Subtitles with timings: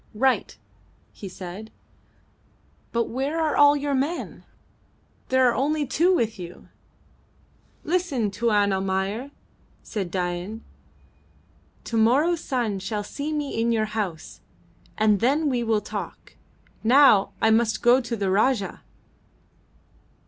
[0.15, 0.57] "Right,"
[1.13, 1.69] he said.
[2.91, 4.43] "But where are all your men?
[5.29, 6.69] There are only two with you."
[7.83, 9.29] "Listen, Tuan Almayer,"
[9.83, 10.63] said Dain.
[11.83, 14.41] "To morrow's sun shall see me in your house,
[14.97, 16.33] and then we will talk.
[16.83, 18.81] Now I must go to the Rajah."